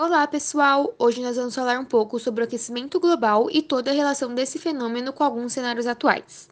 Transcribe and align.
Olá, 0.00 0.24
pessoal! 0.28 0.94
Hoje 0.96 1.20
nós 1.20 1.34
vamos 1.34 1.56
falar 1.56 1.76
um 1.76 1.84
pouco 1.84 2.20
sobre 2.20 2.40
o 2.40 2.44
aquecimento 2.44 3.00
global 3.00 3.48
e 3.50 3.60
toda 3.60 3.90
a 3.90 3.92
relação 3.92 4.32
desse 4.32 4.56
fenômeno 4.56 5.12
com 5.12 5.24
alguns 5.24 5.52
cenários 5.52 5.88
atuais. 5.88 6.48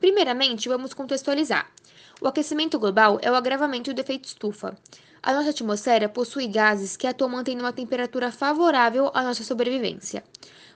Primeiramente, 0.00 0.68
vamos 0.68 0.92
contextualizar. 0.92 1.70
O 2.20 2.26
aquecimento 2.26 2.80
global 2.80 3.20
é 3.22 3.30
o 3.30 3.36
agravamento 3.36 3.94
do 3.94 4.00
efeito 4.00 4.24
estufa. 4.24 4.76
A 5.22 5.32
nossa 5.32 5.50
atmosfera 5.50 6.08
possui 6.08 6.48
gases 6.48 6.96
que 6.96 7.06
atuam 7.06 7.30
mantendo 7.30 7.60
uma 7.62 7.72
temperatura 7.72 8.32
favorável 8.32 9.08
à 9.14 9.22
nossa 9.22 9.44
sobrevivência. 9.44 10.24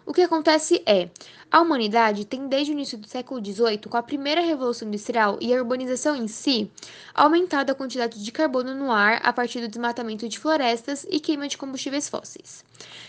O 0.07 0.12
que 0.12 0.21
acontece 0.21 0.82
é, 0.84 1.09
a 1.50 1.61
humanidade 1.61 2.25
tem 2.25 2.48
desde 2.48 2.73
o 2.73 2.75
início 2.75 2.98
do 2.98 3.09
século 3.09 3.41
XVIII, 3.41 3.79
com 3.89 3.96
a 3.96 4.03
primeira 4.03 4.41
revolução 4.41 4.89
industrial 4.89 5.39
e 5.41 5.54
a 5.54 5.57
urbanização 5.57 6.16
em 6.16 6.27
si, 6.27 6.71
aumentado 7.14 7.71
a 7.71 7.75
quantidade 7.75 8.22
de 8.22 8.32
carbono 8.32 8.75
no 8.75 8.90
ar 8.90 9.21
a 9.22 9.32
partir 9.32 9.61
do 9.61 9.68
desmatamento 9.68 10.29
de 10.29 10.39
florestas 10.39 11.07
e 11.09 11.21
queima 11.21 11.46
de 11.46 11.57
combustíveis 11.57 12.09
fósseis. 12.09 12.64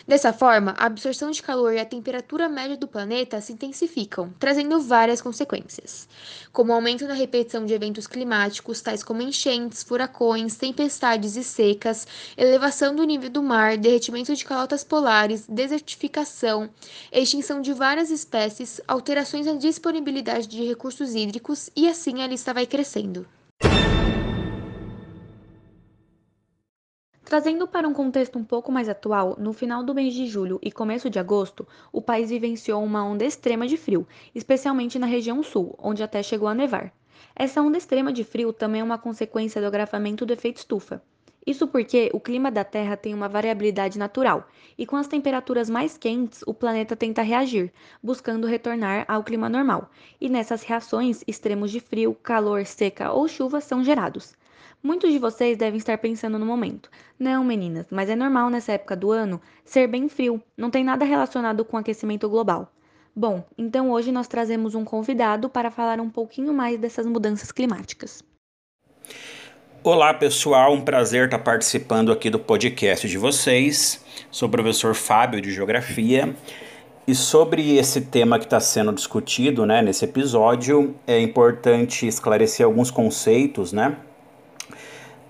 Dessa 0.08 0.32
forma, 0.32 0.76
a 0.78 0.86
absorção 0.86 1.32
de 1.32 1.42
calor 1.42 1.74
e 1.74 1.80
a 1.80 1.86
temperatura 1.86 2.48
média 2.48 2.78
do 2.78 2.88
planeta 2.88 3.42
se 3.42 3.52
intensificam, 3.52 4.32
trazendo 4.38 4.80
várias 4.80 5.20
consequências, 5.20 6.08
como 6.54 6.72
aumento 6.72 7.08
na 7.08 7.16
repetição 7.16 7.66
de 7.66 7.74
eventos 7.74 8.06
climáticos, 8.06 8.80
tais 8.80 9.04
como 9.04 9.24
enchentes, 9.24 9.82
furacões, 9.82 10.56
tempestades 10.56 11.36
e 11.36 11.44
secas, 11.44 12.08
elevação 12.38 12.96
do 12.96 13.04
nível 13.04 13.32
do 13.32 13.42
mar, 13.42 13.76
derretimento 13.76 14.36
de 14.36 14.46
calotas 14.46 14.84
polares, 14.84 15.48
desertificação, 15.50 16.70
extinção 17.12 17.62
de 17.62 17.74
várias 17.74 18.10
espécies, 18.10 18.82
alterações 18.88 19.46
na 19.46 19.54
disponibilidade 19.54 20.48
de 20.48 20.64
recursos 20.64 21.16
hídricos 21.16 21.70
e 21.76 21.88
assim 21.88 22.22
a 22.22 22.28
lista 22.28 22.54
vai 22.54 22.66
crescendo. 22.66 23.26
Trazendo 27.26 27.68
para 27.68 27.88
um 27.88 27.94
contexto 27.94 28.38
um 28.38 28.44
pouco 28.44 28.72
mais 28.72 28.88
atual, 28.88 29.36
no 29.40 29.52
final 29.52 29.84
do 29.84 29.96
mês 29.96 30.14
de 30.14 30.28
julho 30.28 30.60
e 30.62 30.72
começo 30.72 31.10
de 31.10 31.18
agosto, 31.18 31.68
o 31.92 32.00
país 32.00 32.30
vivenciou 32.30 32.84
uma 32.84 33.04
onda 33.04 33.26
extrema 33.26 33.68
de 33.68 33.78
frio, 33.78 34.08
especialmente 34.34 35.00
na 35.00 35.08
região 35.08 35.42
sul, 35.42 35.76
onde 35.80 36.04
até 36.04 36.22
chegou 36.22 36.48
a 36.48 36.54
nevar. 36.54 36.94
Essa 37.36 37.62
onda 37.62 37.80
extrema 37.80 38.14
de 38.14 38.24
frio 38.24 38.54
também 38.54 38.82
é 38.82 38.84
uma 38.84 39.00
consequência 39.00 39.60
do 39.60 39.68
agravamento 39.68 40.26
do 40.26 40.34
efeito 40.34 40.58
estufa. 40.58 41.02
Isso 41.46 41.68
porque 41.68 42.10
o 42.12 42.20
clima 42.20 42.50
da 42.50 42.64
Terra 42.64 42.98
tem 42.98 43.14
uma 43.14 43.30
variabilidade 43.30 44.00
natural, 44.00 44.48
e 44.76 44.86
com 44.86 44.96
as 44.96 45.08
temperaturas 45.08 45.70
mais 45.70 45.96
quentes, 45.96 46.42
o 46.48 46.54
planeta 46.56 46.96
tenta 46.96 47.22
reagir, 47.22 47.72
buscando 48.02 48.48
retornar 48.48 49.06
ao 49.08 49.24
clima 49.24 49.48
normal, 49.48 49.92
e 50.20 50.28
nessas 50.28 50.64
reações, 50.64 51.24
extremos 51.28 51.70
de 51.70 51.80
frio, 51.80 52.16
calor, 52.16 52.66
seca 52.66 53.12
ou 53.12 53.28
chuva 53.28 53.62
são 53.62 53.84
gerados. 53.84 54.36
Muitos 54.82 55.12
de 55.12 55.20
vocês 55.20 55.56
devem 55.56 55.78
estar 55.78 56.00
pensando 56.00 56.40
no 56.40 56.46
momento: 56.48 56.90
não, 57.20 57.44
meninas, 57.44 57.86
mas 57.92 58.10
é 58.10 58.16
normal 58.16 58.50
nessa 58.50 58.72
época 58.72 58.96
do 58.96 59.12
ano 59.12 59.40
ser 59.64 59.88
bem 59.88 60.10
frio, 60.10 60.42
não 60.58 60.72
tem 60.72 60.84
nada 60.84 61.06
relacionado 61.06 61.64
com 61.64 61.78
aquecimento 61.78 62.28
global. 62.28 62.72
Bom, 63.16 63.44
então 63.58 63.92
hoje 63.92 64.12
nós 64.12 64.28
trazemos 64.28 64.76
um 64.76 64.84
convidado 64.84 65.48
para 65.48 65.72
falar 65.72 66.00
um 66.02 66.10
pouquinho 66.10 66.54
mais 66.54 66.80
dessas 66.80 67.06
mudanças 67.06 67.52
climáticas. 67.52 68.24
Olá 69.88 70.16
pessoal, 70.16 70.74
um 70.74 70.82
prazer 70.82 71.26
estar 71.26 71.38
participando 71.38 72.12
aqui 72.12 72.28
do 72.28 72.40
podcast 72.40 73.08
de 73.08 73.20
vocês. 73.20 74.04
Sou 74.32 74.48
o 74.48 74.52
professor 74.52 74.96
Fábio 74.96 75.40
de 75.40 75.54
Geografia 75.54 76.36
e 77.08 77.14
sobre 77.14 77.78
esse 77.78 78.02
tema 78.02 78.40
que 78.40 78.46
está 78.46 78.60
sendo 78.60 78.92
discutido 78.92 79.64
né, 79.64 79.84
nesse 79.84 80.04
episódio, 80.04 80.96
é 81.06 81.22
importante 81.22 82.08
esclarecer 82.08 82.66
alguns 82.66 82.90
conceitos, 82.90 83.72
né? 83.72 83.96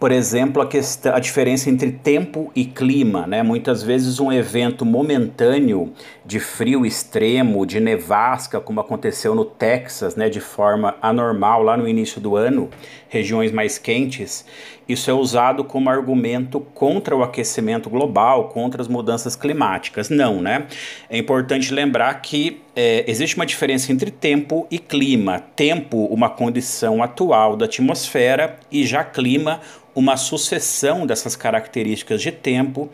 Por 0.06 0.12
exemplo, 0.12 0.62
a, 0.62 0.68
questão, 0.68 1.16
a 1.16 1.20
diferença 1.20 1.68
entre 1.68 1.92
tempo 1.92 2.52
e 2.56 2.64
clima. 2.64 3.26
Né? 3.26 3.42
Muitas 3.42 3.82
vezes 3.82 4.20
um 4.20 4.32
evento 4.32 4.86
momentâneo 4.86 5.94
de 6.24 6.40
frio 6.40 6.86
extremo, 6.86 7.66
de 7.66 7.80
nevasca, 7.80 8.60
como 8.60 8.80
aconteceu 8.80 9.34
no 9.34 9.44
Texas, 9.44 10.16
né, 10.16 10.30
de 10.30 10.40
forma 10.40 10.96
anormal 11.02 11.64
lá 11.64 11.76
no 11.76 11.88
início 11.88 12.22
do 12.22 12.36
ano, 12.36 12.70
regiões 13.10 13.52
mais 13.52 13.80
quentes, 13.80 14.46
isso 14.88 15.10
é 15.10 15.14
usado 15.16 15.64
como 15.64 15.90
argumento 15.90 16.60
contra 16.60 17.16
o 17.16 17.24
aquecimento 17.24 17.90
global, 17.90 18.50
contra 18.50 18.84
as 18.84 18.88
mudanças 18.88 19.36
climáticas. 19.36 20.12
Não, 20.12 20.40
né? 20.40 20.68
É 21.10 21.18
importante 21.18 21.74
lembrar 21.74 22.14
que 22.22 22.62
é, 22.76 23.06
existe 23.08 23.36
uma 23.36 23.46
diferença 23.46 23.92
entre 23.92 24.12
tempo 24.12 24.68
e 24.70 24.78
clima. 24.78 25.40
Tempo, 25.56 26.06
uma 26.06 26.30
condição 26.30 27.02
atual 27.02 27.56
da 27.56 27.66
atmosfera, 27.66 28.60
e 28.72 28.86
já 28.86 29.04
clima, 29.04 29.62
uma 29.96 30.18
sucessão 30.18 31.08
dessas 31.08 31.36
características 31.36 32.22
de 32.22 32.32
tempo. 32.32 32.90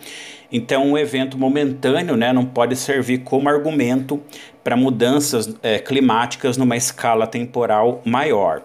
Então, 0.52 0.92
um 0.92 0.98
evento 0.98 1.38
momentâneo 1.38 2.16
né, 2.16 2.32
não 2.32 2.46
pode 2.46 2.76
servir 2.76 3.20
como 3.20 3.50
argumento 3.50 4.22
para 4.64 4.76
mudanças 4.76 5.56
é, 5.64 5.80
climáticas 5.80 6.58
numa 6.58 6.78
escala 6.78 7.26
temporal 7.26 8.02
maior. 8.06 8.62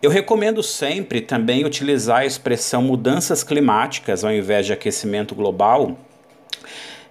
Eu 0.00 0.10
recomendo 0.10 0.62
sempre 0.62 1.20
também 1.20 1.64
utilizar 1.64 2.18
a 2.18 2.26
expressão 2.26 2.82
mudanças 2.82 3.42
climáticas 3.42 4.24
ao 4.24 4.32
invés 4.32 4.66
de 4.66 4.72
aquecimento 4.72 5.34
global, 5.34 5.96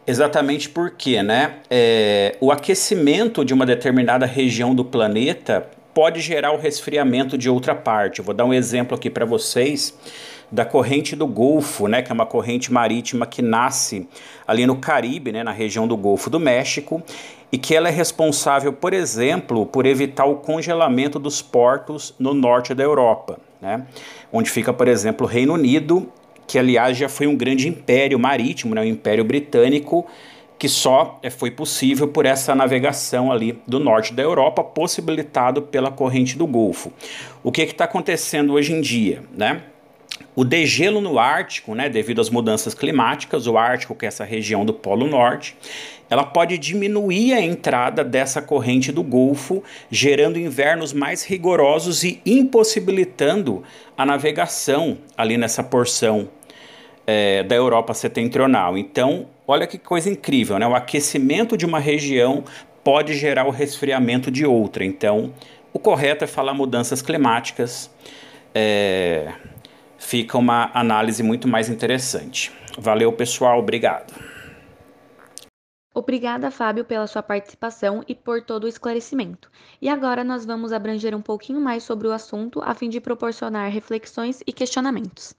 exatamente 0.05 0.69
porque 0.69 1.21
né, 1.23 1.55
é, 1.69 2.35
o 2.39 2.51
aquecimento 2.51 3.43
de 3.43 3.53
uma 3.53 3.65
determinada 3.65 4.25
região 4.25 4.75
do 4.75 4.83
planeta 4.83 5.67
pode 5.93 6.19
gerar 6.19 6.51
o 6.51 6.57
resfriamento 6.57 7.37
de 7.37 7.49
outra 7.49 7.75
parte. 7.75 8.19
Eu 8.19 8.25
vou 8.25 8.33
dar 8.33 8.45
um 8.45 8.53
exemplo 8.53 8.95
aqui 8.95 9.09
para 9.09 9.25
vocês 9.25 9.97
da 10.51 10.65
corrente 10.65 11.15
do 11.15 11.25
Golfo, 11.25 11.87
né, 11.87 12.01
que 12.01 12.11
é 12.11 12.13
uma 12.13 12.25
corrente 12.25 12.71
marítima 12.71 13.25
que 13.25 13.41
nasce 13.41 14.07
ali 14.47 14.67
no 14.67 14.75
Caribe, 14.75 15.31
né, 15.31 15.43
na 15.43 15.51
região 15.51 15.87
do 15.87 15.97
Golfo 15.97 16.29
do 16.29 16.39
México, 16.39 17.01
e 17.51 17.57
que 17.57 17.75
ela 17.75 17.87
é 17.87 17.91
responsável, 17.91 18.71
por 18.71 18.93
exemplo, 18.93 19.65
por 19.65 19.85
evitar 19.85 20.25
o 20.25 20.35
congelamento 20.35 21.17
dos 21.17 21.41
portos 21.41 22.13
no 22.19 22.33
norte 22.33 22.73
da 22.75 22.83
Europa, 22.83 23.39
né, 23.59 23.85
onde 24.31 24.49
fica, 24.49 24.71
por 24.71 24.87
exemplo, 24.87 25.25
o 25.25 25.29
Reino 25.29 25.53
Unido, 25.53 26.07
que 26.47 26.57
aliás 26.59 26.97
já 26.97 27.09
foi 27.09 27.27
um 27.27 27.35
grande 27.35 27.67
império 27.67 28.19
marítimo, 28.19 28.75
né, 28.75 28.81
o 28.81 28.85
Império 28.85 29.23
Britânico, 29.23 30.05
que 30.57 30.69
só 30.69 31.19
é, 31.21 31.29
foi 31.29 31.51
possível 31.51 32.07
por 32.07 32.25
essa 32.25 32.55
navegação 32.55 33.31
ali 33.31 33.59
do 33.67 33.79
norte 33.79 34.13
da 34.13 34.23
Europa, 34.23 34.63
possibilitado 34.63 35.61
pela 35.61 35.91
corrente 35.91 36.37
do 36.37 36.47
Golfo. 36.47 36.91
O 37.43 37.51
que 37.51 37.63
está 37.63 37.83
acontecendo 37.83 38.53
hoje 38.53 38.71
em 38.71 38.79
dia, 38.79 39.23
né? 39.35 39.63
O 40.35 40.43
degelo 40.43 40.99
no 40.99 41.19
Ártico, 41.19 41.75
né, 41.75 41.89
devido 41.89 42.19
às 42.19 42.29
mudanças 42.29 42.73
climáticas, 42.73 43.45
o 43.45 43.57
Ártico, 43.57 43.93
que 43.93 44.05
é 44.05 44.07
essa 44.07 44.23
região 44.23 44.65
do 44.65 44.73
Polo 44.73 45.07
Norte, 45.07 45.55
ela 46.09 46.23
pode 46.23 46.57
diminuir 46.57 47.33
a 47.33 47.41
entrada 47.41 48.03
dessa 48.03 48.41
corrente 48.41 48.91
do 48.91 49.03
Golfo, 49.03 49.63
gerando 49.89 50.37
invernos 50.37 50.93
mais 50.93 51.23
rigorosos 51.23 52.03
e 52.03 52.21
impossibilitando 52.25 53.63
a 53.97 54.05
navegação 54.05 54.97
ali 55.17 55.37
nessa 55.37 55.63
porção 55.63 56.29
é, 57.05 57.43
da 57.43 57.55
Europa 57.55 57.93
setentrional. 57.93 58.77
Então, 58.77 59.27
olha 59.47 59.67
que 59.67 59.77
coisa 59.77 60.09
incrível, 60.09 60.57
né? 60.57 60.67
O 60.67 60.75
aquecimento 60.75 61.57
de 61.57 61.65
uma 61.65 61.79
região 61.79 62.43
pode 62.83 63.13
gerar 63.13 63.45
o 63.45 63.49
resfriamento 63.49 64.29
de 64.29 64.45
outra. 64.45 64.83
Então, 64.83 65.33
o 65.71 65.79
correto 65.79 66.23
é 66.23 66.27
falar 66.27 66.53
mudanças 66.53 67.01
climáticas. 67.01 67.89
É, 68.53 69.31
fica 70.03 70.37
uma 70.37 70.69
análise 70.73 71.23
muito 71.23 71.47
mais 71.47 71.69
interessante. 71.69 72.51
Valeu, 72.77 73.11
pessoal, 73.13 73.59
obrigado. 73.59 74.13
Obrigada, 75.95 76.49
Fábio, 76.49 76.83
pela 76.83 77.05
sua 77.05 77.21
participação 77.21 78.03
e 78.07 78.15
por 78.15 78.41
todo 78.41 78.63
o 78.63 78.67
esclarecimento. 78.67 79.51
E 79.79 79.87
agora 79.87 80.23
nós 80.23 80.43
vamos 80.43 80.73
abranger 80.73 81.15
um 81.15 81.21
pouquinho 81.21 81.61
mais 81.61 81.83
sobre 81.83 82.07
o 82.07 82.11
assunto 82.11 82.61
a 82.63 82.73
fim 82.73 82.89
de 82.89 82.99
proporcionar 82.99 83.71
reflexões 83.71 84.41
e 84.45 84.51
questionamentos. 84.51 85.35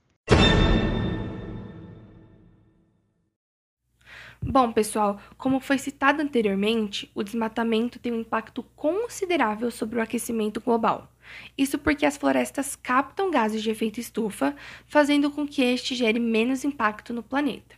Bom, 4.40 4.72
pessoal, 4.72 5.18
como 5.38 5.58
foi 5.58 5.78
citado 5.78 6.22
anteriormente, 6.22 7.10
o 7.14 7.24
desmatamento 7.24 7.98
tem 7.98 8.12
um 8.12 8.20
impacto 8.20 8.62
considerável 8.76 9.70
sobre 9.70 9.98
o 9.98 10.02
aquecimento 10.02 10.60
global. 10.60 11.10
Isso 11.56 11.78
porque 11.78 12.06
as 12.06 12.16
florestas 12.16 12.76
captam 12.76 13.30
gases 13.30 13.62
de 13.62 13.70
efeito 13.70 14.00
estufa, 14.00 14.54
fazendo 14.86 15.30
com 15.30 15.46
que 15.46 15.62
este 15.62 15.94
gere 15.94 16.18
menos 16.18 16.64
impacto 16.64 17.12
no 17.12 17.22
planeta. 17.22 17.76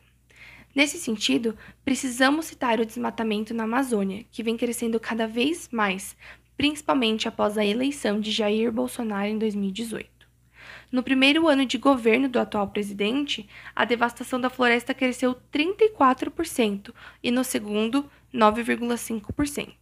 Nesse 0.74 0.98
sentido, 0.98 1.56
precisamos 1.84 2.46
citar 2.46 2.80
o 2.80 2.84
desmatamento 2.86 3.54
na 3.54 3.64
Amazônia, 3.64 4.24
que 4.30 4.42
vem 4.42 4.56
crescendo 4.56 5.00
cada 5.00 5.26
vez 5.26 5.68
mais, 5.72 6.16
principalmente 6.56 7.26
após 7.26 7.56
a 7.56 7.64
eleição 7.64 8.20
de 8.20 8.30
Jair 8.30 8.70
Bolsonaro 8.70 9.28
em 9.28 9.38
2018. 9.38 10.15
No 10.90 11.02
primeiro 11.02 11.48
ano 11.48 11.66
de 11.66 11.78
governo 11.78 12.28
do 12.28 12.38
atual 12.38 12.68
presidente, 12.68 13.48
a 13.74 13.84
devastação 13.84 14.40
da 14.40 14.48
floresta 14.48 14.94
cresceu 14.94 15.36
34% 15.52 16.94
e 17.22 17.30
no 17.30 17.42
segundo, 17.42 18.08
9,5%. 18.32 19.72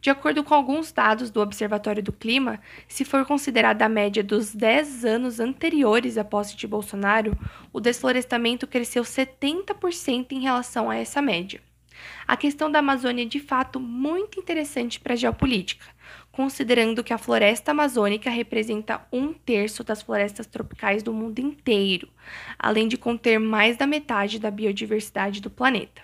De 0.00 0.10
acordo 0.10 0.44
com 0.44 0.54
alguns 0.54 0.92
dados 0.92 1.30
do 1.30 1.40
Observatório 1.40 2.02
do 2.02 2.12
Clima, 2.12 2.60
se 2.86 3.04
for 3.04 3.24
considerada 3.26 3.84
a 3.84 3.88
média 3.88 4.22
dos 4.22 4.54
10 4.54 5.04
anos 5.04 5.40
anteriores 5.40 6.16
à 6.16 6.22
posse 6.22 6.56
de 6.56 6.66
Bolsonaro, 6.66 7.36
o 7.72 7.80
desflorestamento 7.80 8.66
cresceu 8.66 9.02
70% 9.02 10.32
em 10.32 10.40
relação 10.40 10.88
a 10.88 10.96
essa 10.96 11.20
média. 11.20 11.60
A 12.26 12.36
questão 12.36 12.70
da 12.70 12.80
Amazônia 12.80 13.22
é 13.22 13.28
de 13.28 13.40
fato 13.40 13.78
muito 13.78 14.40
interessante 14.40 14.98
para 14.98 15.14
a 15.14 15.16
geopolítica, 15.16 15.86
considerando 16.32 17.02
que 17.02 17.12
a 17.12 17.18
floresta 17.18 17.70
amazônica 17.70 18.28
representa 18.28 19.06
um 19.12 19.32
terço 19.32 19.82
das 19.82 20.02
florestas 20.02 20.46
tropicais 20.46 21.02
do 21.02 21.12
mundo 21.12 21.38
inteiro, 21.38 22.08
além 22.58 22.88
de 22.88 22.96
conter 22.96 23.38
mais 23.38 23.76
da 23.76 23.86
metade 23.86 24.38
da 24.38 24.50
biodiversidade 24.50 25.40
do 25.40 25.50
planeta. 25.50 26.02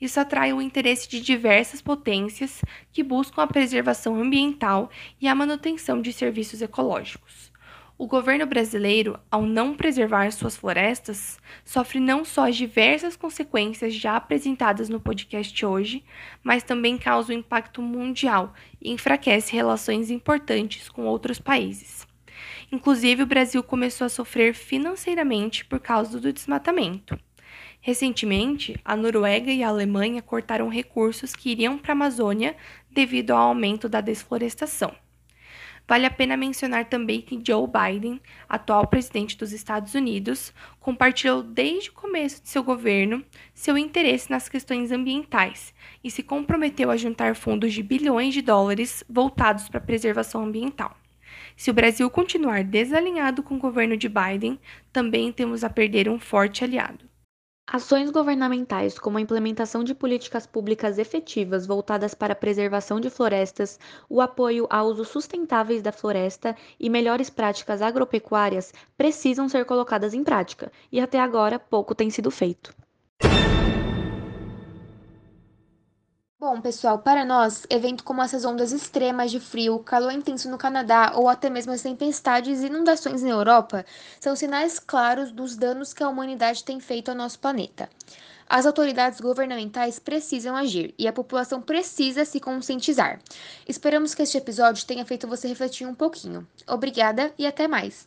Isso 0.00 0.20
atrai 0.20 0.52
o 0.52 0.62
interesse 0.62 1.08
de 1.08 1.20
diversas 1.20 1.82
potências 1.82 2.62
que 2.92 3.02
buscam 3.02 3.42
a 3.42 3.46
preservação 3.46 4.20
ambiental 4.20 4.90
e 5.20 5.26
a 5.26 5.34
manutenção 5.34 6.00
de 6.00 6.12
serviços 6.12 6.62
ecológicos. 6.62 7.52
O 8.00 8.06
governo 8.06 8.46
brasileiro, 8.46 9.18
ao 9.28 9.42
não 9.42 9.74
preservar 9.74 10.30
suas 10.30 10.56
florestas, 10.56 11.36
sofre 11.64 11.98
não 11.98 12.24
só 12.24 12.48
as 12.48 12.54
diversas 12.54 13.16
consequências 13.16 13.92
já 13.92 14.14
apresentadas 14.14 14.88
no 14.88 15.00
podcast 15.00 15.66
hoje, 15.66 16.04
mas 16.40 16.62
também 16.62 16.96
causa 16.96 17.32
um 17.32 17.36
impacto 17.36 17.82
mundial 17.82 18.54
e 18.80 18.92
enfraquece 18.92 19.52
relações 19.52 20.12
importantes 20.12 20.88
com 20.88 21.06
outros 21.06 21.40
países. 21.40 22.06
Inclusive, 22.70 23.24
o 23.24 23.26
Brasil 23.26 23.64
começou 23.64 24.04
a 24.04 24.08
sofrer 24.08 24.54
financeiramente 24.54 25.64
por 25.64 25.80
causa 25.80 26.20
do 26.20 26.32
desmatamento. 26.32 27.18
Recentemente, 27.80 28.78
a 28.84 28.94
Noruega 28.94 29.50
e 29.50 29.64
a 29.64 29.68
Alemanha 29.68 30.22
cortaram 30.22 30.68
recursos 30.68 31.34
que 31.34 31.50
iriam 31.50 31.76
para 31.76 31.90
a 31.90 31.96
Amazônia 31.96 32.54
devido 32.88 33.32
ao 33.32 33.48
aumento 33.48 33.88
da 33.88 34.00
desflorestação. 34.00 34.94
Vale 35.88 36.04
a 36.04 36.10
pena 36.10 36.36
mencionar 36.36 36.84
também 36.84 37.22
que 37.22 37.40
Joe 37.42 37.66
Biden, 37.66 38.20
atual 38.46 38.86
presidente 38.86 39.38
dos 39.38 39.54
Estados 39.54 39.94
Unidos, 39.94 40.52
compartilhou 40.78 41.42
desde 41.42 41.88
o 41.88 41.94
começo 41.94 42.42
de 42.42 42.50
seu 42.50 42.62
governo 42.62 43.24
seu 43.54 43.78
interesse 43.78 44.30
nas 44.30 44.50
questões 44.50 44.92
ambientais 44.92 45.72
e 46.04 46.10
se 46.10 46.22
comprometeu 46.22 46.90
a 46.90 46.96
juntar 46.98 47.34
fundos 47.34 47.72
de 47.72 47.82
bilhões 47.82 48.34
de 48.34 48.42
dólares 48.42 49.02
voltados 49.08 49.66
para 49.70 49.78
a 49.78 49.82
preservação 49.82 50.44
ambiental. 50.44 50.94
Se 51.56 51.70
o 51.70 51.74
Brasil 51.74 52.08
continuar 52.10 52.62
desalinhado 52.62 53.42
com 53.42 53.54
o 53.54 53.58
governo 53.58 53.96
de 53.96 54.10
Biden, 54.10 54.60
também 54.92 55.32
temos 55.32 55.64
a 55.64 55.70
perder 55.70 56.06
um 56.06 56.20
forte 56.20 56.62
aliado. 56.62 57.08
Ações 57.70 58.10
governamentais, 58.10 58.98
como 58.98 59.16
a 59.16 59.20
implementação 59.20 59.84
de 59.84 59.94
políticas 59.94 60.46
públicas 60.46 60.98
efetivas 60.98 61.66
voltadas 61.66 62.14
para 62.14 62.32
a 62.32 62.36
preservação 62.36 62.98
de 62.98 63.10
florestas, 63.10 63.78
o 64.08 64.20
apoio 64.20 64.66
a 64.70 64.82
usos 64.82 65.08
sustentáveis 65.08 65.80
da 65.82 65.92
floresta 65.92 66.56
e 66.80 66.90
melhores 66.90 67.30
práticas 67.30 67.80
agropecuárias, 67.80 68.72
precisam 68.96 69.48
ser 69.48 69.64
colocadas 69.66 70.14
em 70.14 70.24
prática, 70.24 70.72
e 70.90 70.98
até 70.98 71.20
agora 71.20 71.58
pouco 71.58 71.94
tem 71.94 72.10
sido 72.10 72.30
feito. 72.30 72.74
Bom, 76.40 76.60
pessoal, 76.60 77.00
para 77.00 77.24
nós, 77.24 77.66
eventos 77.68 78.04
como 78.04 78.22
essas 78.22 78.44
ondas 78.44 78.70
extremas 78.70 79.32
de 79.32 79.40
frio, 79.40 79.80
calor 79.80 80.12
intenso 80.12 80.48
no 80.48 80.56
Canadá 80.56 81.14
ou 81.16 81.28
até 81.28 81.50
mesmo 81.50 81.72
as 81.72 81.82
tempestades 81.82 82.62
e 82.62 82.66
inundações 82.66 83.24
na 83.24 83.30
Europa 83.30 83.84
são 84.20 84.36
sinais 84.36 84.78
claros 84.78 85.32
dos 85.32 85.56
danos 85.56 85.92
que 85.92 86.00
a 86.00 86.08
humanidade 86.08 86.62
tem 86.62 86.78
feito 86.78 87.08
ao 87.08 87.16
nosso 87.16 87.40
planeta. 87.40 87.90
As 88.48 88.66
autoridades 88.66 89.20
governamentais 89.20 89.98
precisam 89.98 90.54
agir 90.54 90.94
e 90.96 91.08
a 91.08 91.12
população 91.12 91.60
precisa 91.60 92.24
se 92.24 92.38
conscientizar. 92.38 93.18
Esperamos 93.66 94.14
que 94.14 94.22
este 94.22 94.38
episódio 94.38 94.86
tenha 94.86 95.04
feito 95.04 95.26
você 95.26 95.48
refletir 95.48 95.88
um 95.88 95.94
pouquinho. 95.94 96.46
Obrigada 96.68 97.34
e 97.36 97.48
até 97.48 97.66
mais! 97.66 98.06